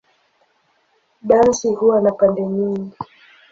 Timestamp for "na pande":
2.01-2.41